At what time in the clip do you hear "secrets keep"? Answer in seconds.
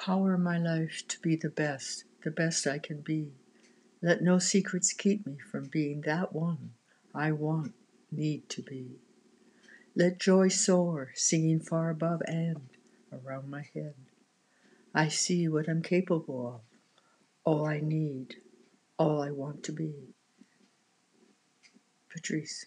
4.38-5.26